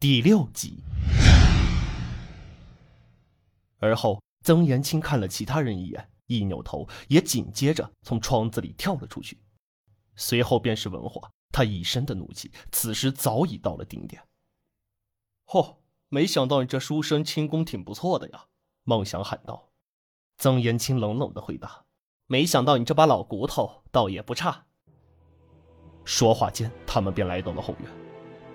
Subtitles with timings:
[0.00, 0.80] 第六集。
[3.80, 9.40] 而后，曾延青看了其他人一眼，一扭头，也紧接着从窗子里跳了出去。
[10.14, 14.22] 随后便是文华，他一身的怒气，此时早已到了顶点。
[15.46, 18.44] 嚯，没想到你这书生轻功挺不错的呀！
[18.84, 19.70] 孟想喊道。
[20.36, 21.86] 曾延青冷冷的回答
[22.26, 24.66] ：“没想到你这把老骨头倒也不差。”
[26.06, 27.90] 说话间，他们便来到了后院。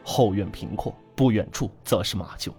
[0.06, 2.52] 后院平阔，不远处则是马厩。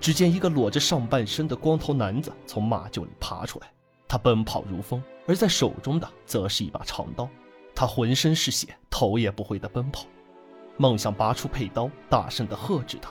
[0.00, 3.72] 只见一个裸着上半身的光头男子从马厩里爬出来，
[4.06, 7.28] 他奔跑如风，而在手中的则是一把长刀。
[7.74, 10.04] 他浑身是血，头也不回地奔跑。
[10.76, 13.10] 梦想拔出佩刀，大声地喝止他。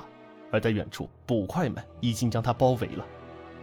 [0.51, 3.05] 而在远处，捕快们已经将他包围了。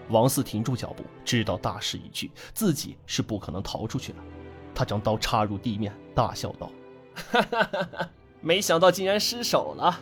[0.08, 4.18] 王四停住脚步，知道大势已去，自己是不可能逃出去了。
[4.74, 6.68] 他将刀插入地面，大笑道
[7.14, 8.10] ：“哈哈哈哈
[8.40, 10.00] 没想到竟然失手了。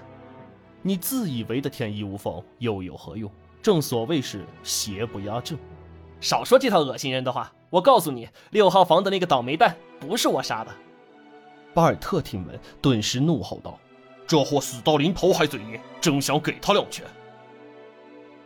[0.82, 3.30] 你自以为的天衣无缝，又有何用？
[3.60, 5.58] 正所谓是邪不压正。
[6.20, 7.52] 少说这套恶心人的话！
[7.70, 10.74] 我告诉你，六号房的那个倒霉蛋不是我杀的。”
[11.74, 13.78] 巴尔特听闻，顿时怒吼道
[14.26, 17.04] ：“这货死到临头还嘴硬，真想给他两拳！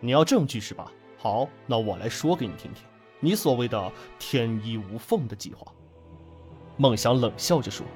[0.00, 0.90] 你要证据是吧？
[1.18, 2.82] 好，那我来说给你听听，
[3.20, 5.72] 你所谓的天衣无缝的计划。”
[6.76, 7.86] 梦想冷笑着说：“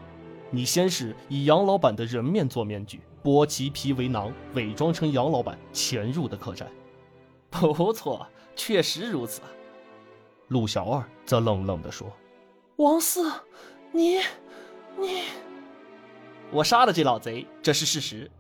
[0.50, 6.70] 你先是以杨老板的人面做面具，剥其皮为囊，伪装成杨老板潜入的客栈。
[7.50, 9.40] 不错，确实如此。”
[10.48, 12.12] 陆小二则冷冷地说
[12.76, 13.30] ：“王四，
[13.92, 14.20] 你……”
[14.98, 15.24] 你，
[16.50, 18.30] 我杀了这老贼，这是事实。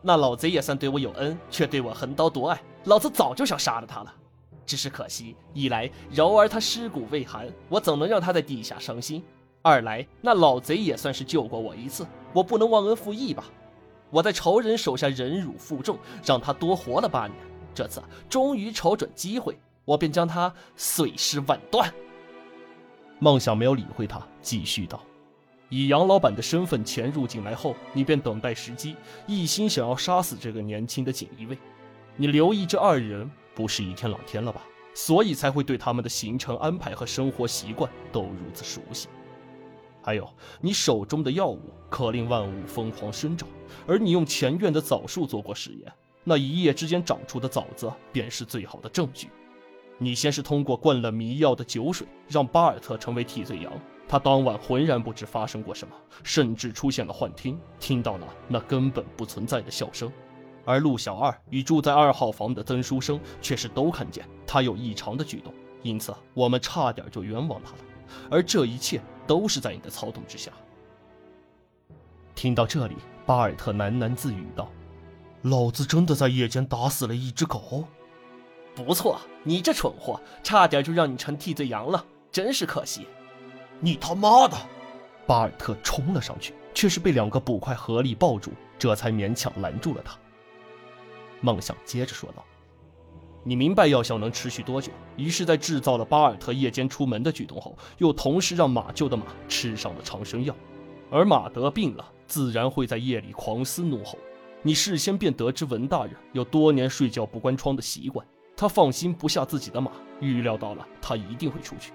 [0.00, 4.14] 那老贼也算对我有恩，却对我横刀夺爱，老子早就想杀了他了。
[4.64, 9.20] 只是可惜，一来柔儿他尸骨未寒，我怎能让他在地下伤心；
[9.66, 13.46] 二来那老贼也算是救过我一次，我不能忘恩负义吧。
[14.10, 17.36] 我在仇人手下忍辱负重，让他多活了八年。
[17.74, 21.92] 这次终于瞅准机会，我便将他碎尸万段。
[23.18, 25.02] 梦想没有理会他，继续道。
[25.68, 28.94] 以杨老板的身份潜入进来后，你便等待时机，
[29.26, 31.58] 一心想要杀死这个年轻的锦衣卫。
[32.14, 34.62] 你留意这二人不是一天两天了吧？
[34.94, 39.08] 所以才会对他们的行程安排和生活习惯都如此熟悉。
[40.06, 41.58] 还有，你手中的药物
[41.90, 43.48] 可令万物疯狂生长，
[43.88, 49.30] 而你用前院的枣树做过实验，那一夜之间长出的枣子便是最好的证据。
[49.98, 53.72] 你先是通过灌了迷药的酒水，让巴尔特成为替罪羊。
[54.06, 55.92] 他当晚浑然不知发生过什么，
[56.22, 60.08] 甚至出现了幻听，听到了那根本不存在的笑声。
[60.64, 65.52] 而陆小二与住在二号房的曾书生却是都看见他有异常的举动，
[65.82, 67.78] 因此我们差点就冤枉他了。
[68.30, 70.50] 而这一切都是在你的操纵之下。
[72.34, 74.70] 听到这里，巴尔特喃喃自语道
[75.42, 77.84] ：“老子真的在夜间打死了一只狗。”
[78.74, 83.06] 不错，你这蠢货，差点就让你成替罪羊了，真是可惜。
[83.80, 84.56] 你他妈的！
[85.26, 90.16] 巴尔特冲了上去，却是被两个捕快合力抱住，这才勉强拦住了他。
[91.40, 92.44] 梦想接着说道
[93.48, 94.90] ：“你明白药效能持续多久？
[95.16, 100.52] 于是，在制造了巴尔特夜间出门的举动后，又同时让马厩的马吃上了长生药，
[101.12, 104.18] 而马得病了，自然会在夜里狂嘶怒吼。
[104.62, 111.92] 你事先便得知文大人有多年睡觉不关窗的习惯，他放心不下自己的马，预料到了他一定会出去。”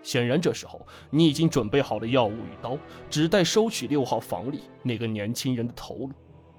[0.00, 2.78] 显然，这时候你已经准备好了药物与刀，
[3.10, 6.12] 只待收取六号房里那个年轻人的头颅。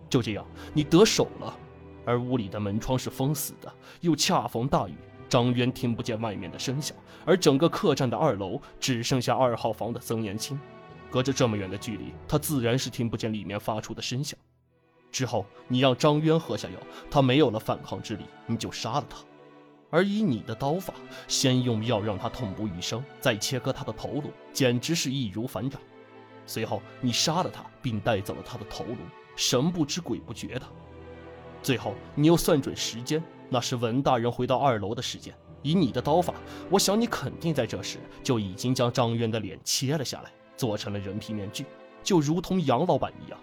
[0.10, 1.58] 就这样，你得手了。
[2.06, 4.96] 而屋里的门窗是封死的，又恰逢大雨，
[5.28, 6.96] 张渊听不见外面的声响。
[7.26, 10.60] 而整个客栈的二楼只剩下二号房的曾延青，
[11.12, 14.38] 隔着这么远的距离，他自然是听不见里面发出的声响。
[15.12, 16.76] 之后，你让张渊喝下药，
[17.10, 19.18] 他没有了反抗之力，你就杀了他。
[19.92, 20.94] 而以你的刀法，
[21.28, 25.82] 先用药让他痛不欲生，再切割他的头颅，简直是易如反掌。
[26.46, 28.98] 随后你杀了他，并带走了他的头颅，
[29.36, 30.62] 神不知鬼不觉的。
[31.62, 35.34] 最后你又算准时间，那是文大人回到二楼的时间。
[35.62, 36.34] 以你的刀法，
[36.70, 41.66] 我想你肯定在这时就已经将张渊的脸切了下来，做成了人皮面具，
[42.02, 43.38] 就如同杨老板一样。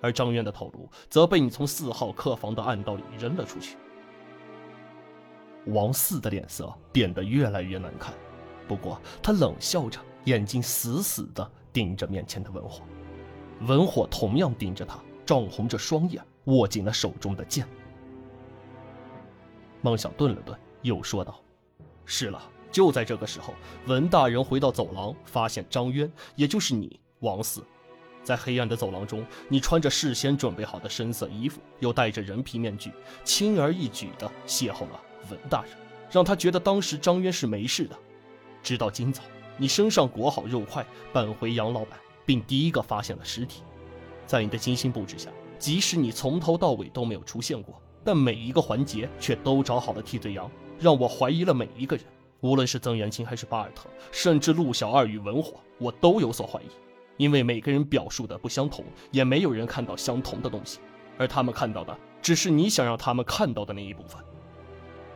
[0.00, 3.76] 而张渊的头颅则被你从四号客房的暗道里扔了出去。
[5.66, 8.14] 王四的脸色变得越来越难看，
[8.68, 12.82] 不过他冷笑着，眼睛死死地盯着面前的文火。
[13.62, 17.66] 文火同样盯着他，涨红着双眼，握紧了手中的剑。
[19.80, 21.40] 孟想顿了顿，又说道
[22.04, 23.54] ：“是了。”就在这个时候，
[23.86, 27.64] 文大人回到走廊，发现张渊，也就是你，王四，
[28.22, 32.92] 在黑暗的走廊中，你穿着事先准备好的深色衣服，又戴着人皮面具，
[33.24, 35.00] 轻而易举地邂逅了
[35.30, 35.70] 文大人，
[36.10, 37.98] 让他觉得当时张渊是没事的。
[38.62, 39.22] 直到今早，
[39.56, 43.62] 你身上裹好肉块，返回杨老板，并第一个发现了尸体。
[44.26, 52.04] 在你的精心布置下，即使你从头到尾都没有出现过，但每一个环节却都找好了替罪羊，让我怀疑了每一个人，
[52.40, 56.66] 无论是曾元青还是巴尔特，甚至陆小二与文火，我都有所怀疑。
[57.16, 60.78] 因为每个人表述的不相同，也没有人看到相同的东西，
[61.16, 64.22] 而他们看到的只是你想让他们看到的那一部分。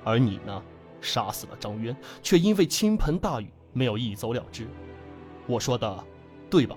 [0.02, 0.60] 而你呢，
[1.00, 4.66] 杀死了张渊，却因为倾盆大雨没有一走了之。
[5.46, 6.04] 我说的，
[6.50, 6.76] 对吧？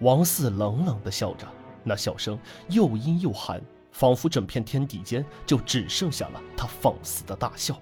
[0.00, 1.46] 王四冷冷的笑着，
[1.82, 2.38] 那笑声
[2.68, 3.60] 又阴又寒，
[3.92, 7.80] 仿佛整片天地间就只剩下了他放肆的大笑。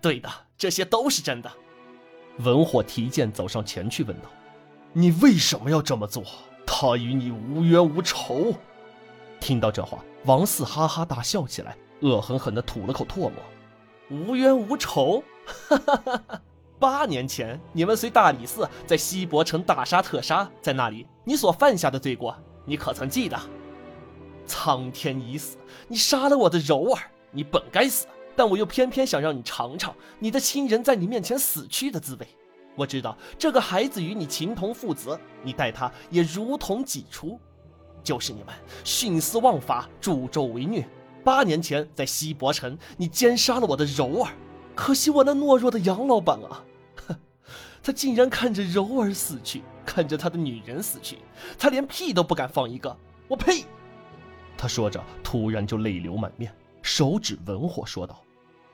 [0.00, 1.50] 对的，这些都是真的。
[2.38, 4.24] 文火提剑走上前去，问道
[4.92, 6.22] ：“你为什么要这么做？
[6.66, 8.54] 他与你无冤无仇。”
[9.40, 13.32] 听到这话，王四哈哈大笑起来，恶狠狠地吐了口唾沫
[14.10, 15.24] ：“无冤无仇？
[15.46, 16.42] 哈哈哈哈！
[16.78, 23.38] 八年前，你们随大理寺在西伯城大杀特杀，在那里，你所犯下的罪过，你可曾记得？
[24.46, 25.56] 苍天已死，
[25.88, 32.28] 你杀了我的柔儿，你本该死。”但我又偏偏想让你尝尝你的亲人在你面前死去的滋味。
[32.76, 37.36] 我知道这个孩子与你情同父子，你待他也如同己出。
[38.04, 38.54] 就是你们
[38.84, 40.88] 徇私枉法，助纣为虐。
[41.24, 44.30] 八年前在西伯城，你奸杀了我的柔儿，
[44.76, 46.64] 可惜我那懦弱的杨老板啊，
[47.82, 51.18] 他竟然看着柔儿死去，看着他的女人死去，
[51.58, 52.96] 他连屁都不敢放一个。
[53.28, 53.64] 我呸！
[54.56, 56.52] 他说着，突然就泪流满面，
[56.82, 58.22] 手指文火说道。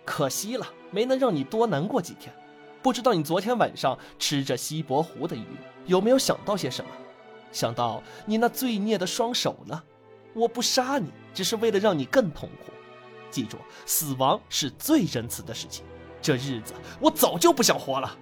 [0.04, 2.34] 可惜了，没能让你多难过几天。
[2.82, 5.46] 不知道你昨天晚上吃着西伯湖的鱼，
[5.86, 6.90] 有没有想到些什么？
[7.52, 9.82] 想到你那罪孽的双手呢？
[10.34, 12.72] 我不杀你，只是为了让你更痛苦。
[13.30, 13.56] 记住，
[13.86, 15.84] 死亡是最仁慈的事情。
[16.20, 18.18] 这日子我早就不想活了。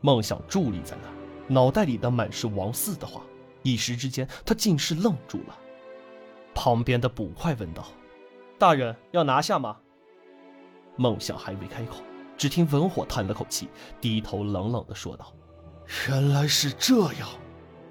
[0.00, 3.22] 梦想伫立在那，脑袋里的满是王四的话，
[3.62, 5.58] 一时之间他竟是愣住了。
[6.54, 7.84] 旁边的捕快问道。
[8.58, 9.76] 大人要拿下吗？
[10.96, 11.96] 梦想还未开口，
[12.36, 13.68] 只听文火叹了口气，
[14.00, 15.32] 低头冷冷的说道
[16.08, 17.28] ：“原来是这样，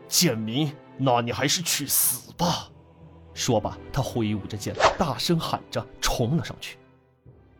[0.09, 2.69] 简明，那你还是去死吧。”
[3.33, 6.77] 说罢，他挥舞着剑，大声喊着冲了上去。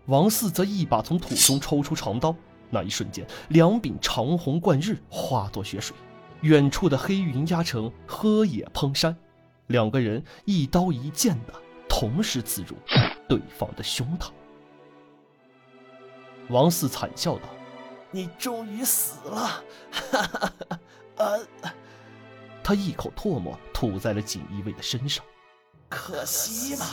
[0.08, 2.36] 王四则一把从土中抽出长刀，
[2.70, 5.96] 那一瞬间，两柄长虹贯日，化作血水，
[6.42, 9.16] 远处的黑云压城喝野烹山，
[9.68, 11.54] 两个人一刀一剑的。
[11.90, 12.76] 同时刺入
[13.28, 14.28] 对方的胸膛，
[16.50, 17.44] 王四惨笑道
[18.12, 20.80] ：“你终于死了！”哈哈哈！
[21.16, 21.40] 呃，
[22.62, 25.26] 他一口唾沫吐在了锦衣卫的身上，
[25.90, 26.86] 可惜了。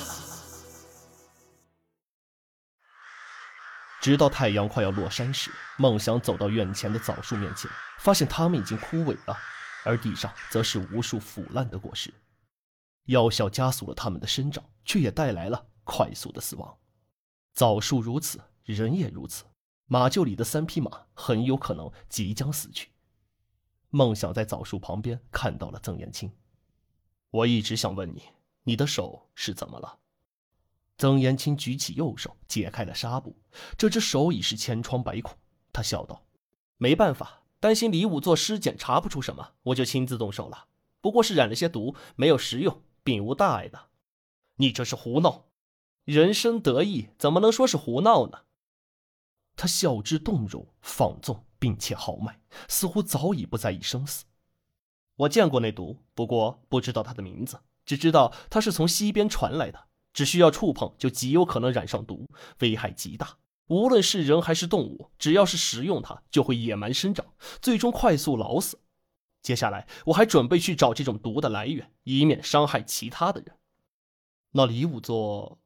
[4.05, 7.71] 直到太阳快要落山时，梦想走到院前的枣树面前，
[8.01, 9.35] 发现它们已经枯萎了，
[9.83, 12.13] 而地上则是无数腐烂的果实。
[13.07, 16.77] 药效加速了它们的生长，却也带来了快速的死亡。
[17.55, 19.43] 枣树如此，人也如此。
[19.87, 22.91] 马厩里的三匹马很有可能即将死去。
[23.89, 26.31] 梦想在枣树旁边看到了曾延青。
[27.31, 28.25] 我一直想问你，
[28.65, 30.01] 你的手是怎么了？
[30.99, 33.37] 曾延青举起右手，解开了纱布，
[33.77, 35.37] 这只手已是千疮百孔。
[35.73, 36.25] 他笑道
[36.79, 40.67] ：“没办法，担心李武做尸检查不出什么，我就亲自动手了。
[41.01, 43.89] 不过是染了些毒，没有食用。”并无大碍的，
[44.57, 45.45] 你这是胡闹！
[46.05, 48.45] 人生得意，怎么能说是胡闹呢？
[49.57, 54.25] 他笑之动容，放纵并且豪迈，似乎早已不在意生死。
[55.17, 62.27] 我见过那毒，不过不知道它的名字，只知道它是从西边传来的，只需要触碰就极有可能染上毒，
[62.61, 63.37] 危害极大。
[63.67, 67.27] 无论是人还是动物，只要是食用它，就会野蛮生长，
[67.61, 68.79] 最终快速老死。
[69.43, 73.57] 接下来，我还准备去找这种毒的来源，以免伤害其他的人。
[74.53, 75.59] 那李武作，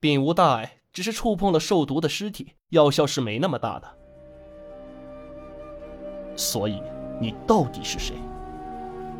[0.00, 3.96] 并无大碍，只是触碰了受毒的尸体，药效是没那么大的。
[6.36, 6.80] 所以，
[7.20, 8.14] 你到底是谁？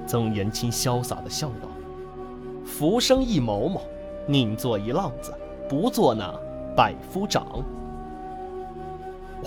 [0.06, 1.68] 曾延青潇洒的笑道
[2.64, 3.86] ：“浮生一某某，
[4.26, 5.34] 宁做一浪子，
[5.68, 6.32] 不做那
[6.76, 7.46] 百夫长。”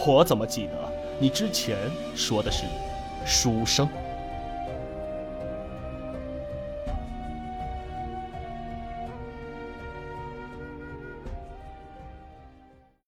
[0.05, 0.73] 我怎么记得
[1.19, 1.77] 你之前
[2.15, 2.65] 说的是
[3.25, 3.87] 书生？